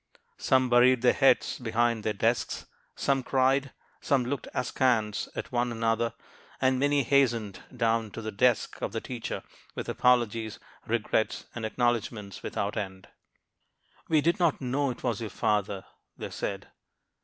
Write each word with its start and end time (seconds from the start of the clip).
Some 0.39 0.67
buried 0.67 1.03
their 1.03 1.13
heads 1.13 1.59
behind 1.59 2.03
their 2.03 2.11
desks; 2.11 2.65
some 2.95 3.21
cried; 3.21 3.71
some 4.01 4.25
looked 4.25 4.47
askance 4.51 5.29
at 5.35 5.51
one 5.51 5.71
another; 5.71 6.15
and 6.59 6.79
many 6.79 7.03
hastened 7.03 7.59
down 7.77 8.09
to 8.13 8.21
the 8.23 8.31
desk 8.31 8.81
of 8.81 8.93
the 8.93 8.99
teacher, 8.99 9.43
with 9.75 9.87
apologies, 9.87 10.57
regrets, 10.87 11.45
and 11.53 11.67
acknowledgments 11.67 12.41
without 12.41 12.77
end. 12.77 13.09
"We 14.09 14.21
did 14.21 14.39
not 14.39 14.59
know 14.59 14.89
it 14.89 15.03
was 15.03 15.21
your 15.21 15.29
father," 15.29 15.85
they 16.17 16.31
said. 16.31 16.69